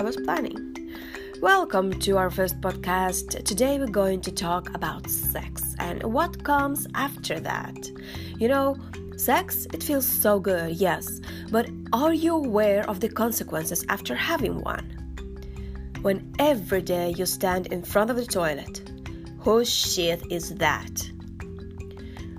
[0.00, 0.94] I was planning.
[1.42, 3.44] Welcome to our first podcast.
[3.44, 7.76] Today we're going to talk about sex and what comes after that.
[8.38, 8.78] You know,
[9.18, 14.62] sex, it feels so good, yes, but are you aware of the consequences after having
[14.62, 14.88] one?
[16.00, 18.90] When every day you stand in front of the toilet,
[19.38, 21.10] whose shit is that?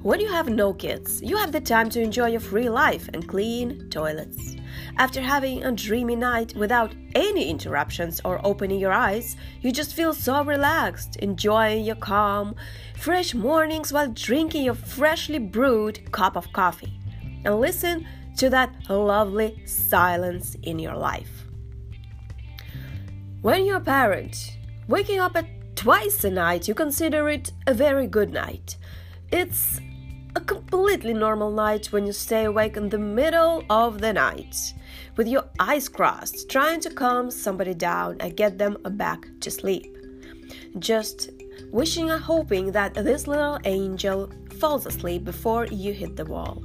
[0.00, 3.28] When you have no kids, you have the time to enjoy your free life and
[3.28, 4.56] clean toilets.
[4.96, 10.14] After having a dreamy night without any interruptions or opening your eyes, you just feel
[10.14, 12.54] so relaxed, enjoying your calm,
[12.96, 16.98] fresh mornings while drinking your freshly brewed cup of coffee.
[17.44, 18.06] And listen
[18.36, 21.46] to that lovely silence in your life.
[23.42, 24.56] When you're a parent,
[24.88, 28.76] waking up at twice a night, you consider it a very good night.
[29.32, 29.80] It's
[30.34, 34.74] a completely normal night when you stay awake in the middle of the night
[35.16, 39.96] with your eyes crossed, trying to calm somebody down and get them back to sleep.
[40.78, 41.30] Just
[41.70, 46.62] wishing and hoping that this little angel falls asleep before you hit the wall.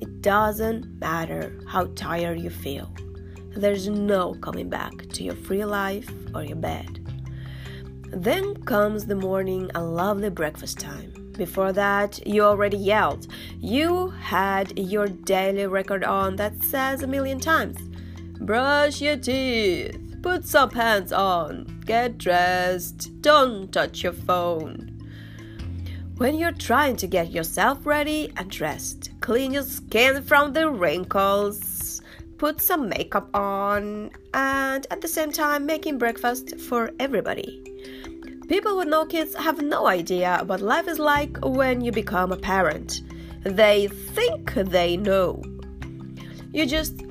[0.00, 2.92] It doesn't matter how tired you feel,
[3.56, 7.00] there's no coming back to your free life or your bed.
[8.10, 11.23] Then comes the morning and lovely breakfast time.
[11.36, 13.26] Before that, you already yelled.
[13.60, 17.78] You had your daily record on that says a million times
[18.40, 24.90] Brush your teeth, put some pants on, get dressed, don't touch your phone.
[26.18, 32.02] When you're trying to get yourself ready and dressed, clean your skin from the wrinkles,
[32.38, 37.60] put some makeup on, and at the same time making breakfast for everybody.
[38.48, 42.36] People with no kids have no idea what life is like when you become a
[42.36, 43.00] parent.
[43.42, 45.42] They think they know.
[46.52, 47.02] You're just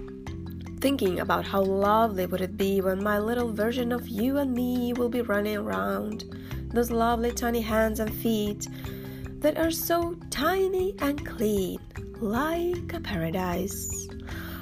[0.80, 4.94] thinking about how lovely would it be when my little version of you and me
[4.94, 6.26] will be running around
[6.72, 8.68] those lovely tiny hands and feet
[9.40, 11.80] that are so tiny and clean
[12.20, 14.08] like a paradise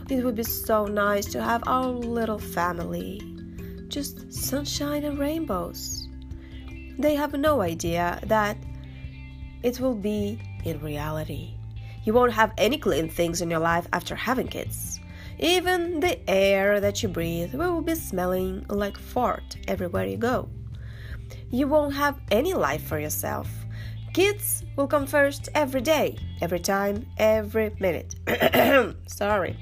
[0.10, 3.20] it would be so nice to have our little family
[3.88, 6.01] just sunshine and rainbows
[6.98, 8.58] they have no idea that
[9.64, 11.54] it will be in reality.
[12.04, 15.00] You won't have any clean things in your life after having kids.
[15.40, 20.50] Even the air that you breathe will be smelling like fart everywhere you go.
[21.50, 23.50] You won't have any life for yourself.
[24.14, 28.16] Kids will come first every day, every time, every minute.
[29.08, 29.58] Sorry.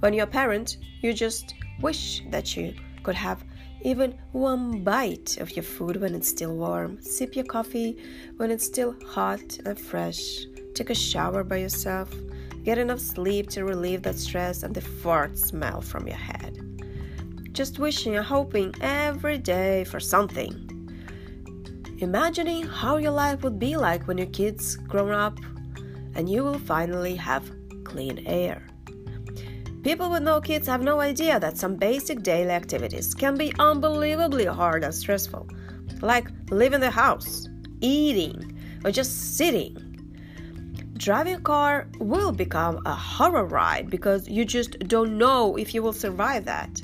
[0.00, 3.44] When you're a parent, you just wish that you could have
[3.82, 7.00] even one bite of your food when it's still warm.
[7.00, 7.96] Sip your coffee
[8.36, 10.44] when it's still hot and fresh.
[10.74, 12.14] Take a shower by yourself.
[12.64, 16.58] Get enough sleep to relieve that stress and the fart smell from your head.
[17.52, 20.66] Just wishing and hoping every day for something.
[21.98, 25.38] Imagining how your life would be like when your kids grown up
[26.14, 27.50] and you will finally have
[27.84, 28.69] clean air.
[29.82, 34.44] People with no kids have no idea that some basic daily activities can be unbelievably
[34.44, 35.48] hard and stressful,
[36.02, 37.48] like leaving the house,
[37.80, 39.74] eating, or just sitting.
[40.98, 45.82] Driving a car will become a horror ride because you just don't know if you
[45.82, 46.82] will survive that.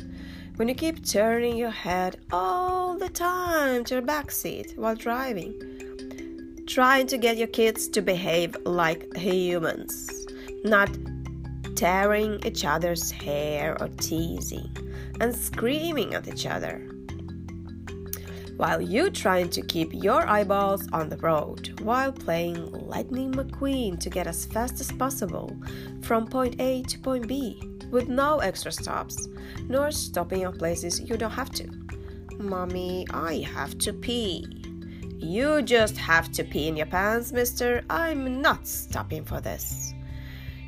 [0.56, 6.64] When you keep turning your head all the time to your back seat while driving,
[6.66, 10.26] trying to get your kids to behave like humans,
[10.64, 10.88] not
[11.76, 14.74] tearing each other's hair or teasing
[15.20, 16.78] and screaming at each other.
[18.56, 24.08] While you trying to keep your eyeballs on the road while playing Lightning McQueen to
[24.08, 25.54] get as fast as possible
[26.00, 29.28] from point A to point B with no extra stops,
[29.68, 31.68] nor stopping at places you don't have to.
[32.38, 34.46] Mommy, I have to pee.
[35.18, 37.84] You just have to pee in your pants, mister.
[37.90, 39.92] I'm not stopping for this.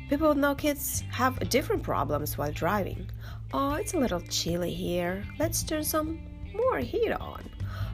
[0.09, 3.07] People with no kids have different problems while driving.
[3.53, 5.23] Oh, it's a little chilly here.
[5.37, 6.19] Let's turn some
[6.51, 7.47] more heat on.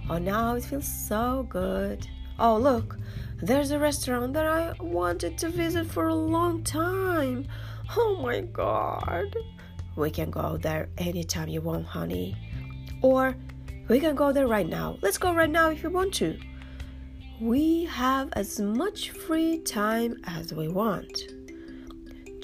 [0.09, 2.07] Oh, now it feels so good.
[2.39, 2.97] Oh, look,
[3.41, 7.47] there's a restaurant that I wanted to visit for a long time.
[7.97, 9.35] Oh my god.
[9.97, 12.37] We can go there anytime you want, honey.
[13.01, 13.35] Or
[13.89, 14.99] we can go there right now.
[15.01, 16.39] Let's go right now if you want to.
[17.41, 21.35] We have as much free time as we want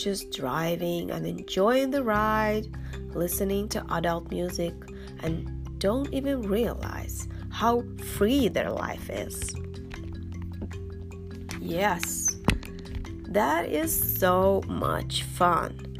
[0.03, 2.67] just driving and enjoying the ride,
[3.13, 4.73] listening to adult music,
[5.21, 7.83] and don't even realize how
[8.15, 9.55] free their life is.
[11.59, 12.37] Yes,
[13.27, 15.99] that is so much fun.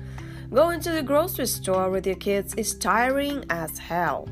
[0.53, 4.27] Going to the grocery store with your kids is tiring as hell.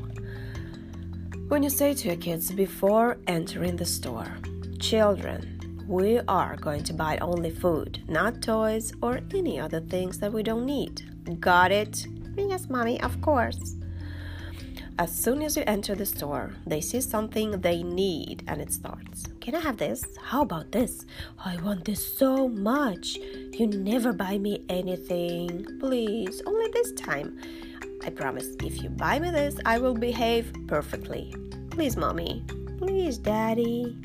[1.48, 4.36] When you say to your kids before entering the store,
[4.80, 5.59] Children,
[5.90, 10.40] we are going to buy only food, not toys or any other things that we
[10.40, 11.02] don't need.
[11.40, 12.06] Got it?
[12.36, 13.74] Yes, mommy, of course.
[15.00, 19.24] As soon as you enter the store, they see something they need and it starts.
[19.40, 20.04] Can I have this?
[20.22, 21.06] How about this?
[21.44, 23.16] I want this so much.
[23.52, 25.66] You never buy me anything.
[25.80, 27.36] Please, only this time.
[28.04, 31.34] I promise, if you buy me this, I will behave perfectly.
[31.70, 32.44] Please, mommy.
[32.78, 33.96] Please, daddy.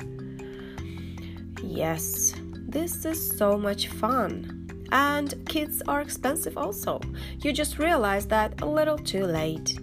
[1.68, 2.32] Yes,
[2.68, 4.68] this is so much fun.
[4.92, 7.00] And kids are expensive also.
[7.40, 9.78] You just realize that a little too late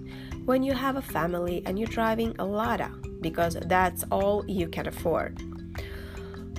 [0.46, 2.90] when you have a family and you're driving a Lada
[3.22, 5.42] because that's all you can afford.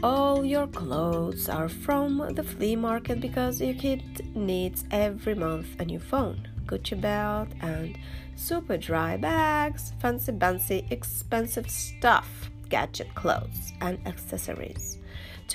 [0.03, 5.87] All your clothes are from the flea market because your kid needs every month a
[5.87, 7.97] new phone, Gucci belt, and
[8.37, 14.99] Superdry bags, fancy fancy expensive stuff, gadget clothes, and accessories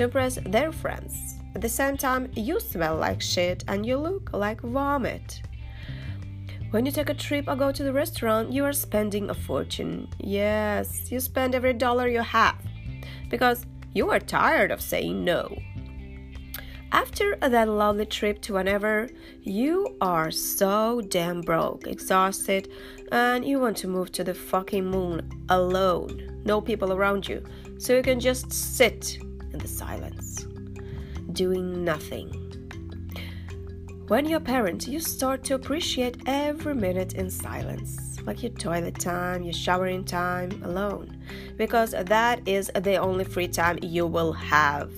[0.04, 1.36] impress their friends.
[1.56, 5.42] At the same time, you smell like shit and you look like vomit.
[6.72, 10.08] When you take a trip or go to the restaurant, you are spending a fortune.
[10.20, 12.62] Yes, you spend every dollar you have
[13.30, 15.58] because you are tired of saying no.
[16.92, 19.10] After that lovely trip to whenever,
[19.42, 22.72] you are so damn broke, exhausted,
[23.12, 26.42] and you want to move to the fucking moon alone.
[26.46, 27.44] No people around you,
[27.78, 29.20] so you can just sit
[29.60, 30.46] the silence,
[31.34, 32.32] doing nothing.
[34.08, 39.00] When you're a parent, you start to appreciate every minute in silence, like your toilet
[39.00, 41.16] time, your showering time alone,
[41.58, 44.92] because that is the only free time you will have.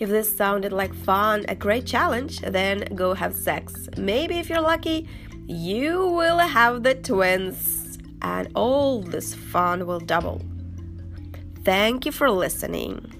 [0.00, 3.88] If this sounded like fun, a great challenge, then go have sex.
[3.96, 5.08] Maybe if you're lucky,
[5.46, 10.42] you will have the twins, and all this fun will double.
[11.64, 13.17] Thank you for listening.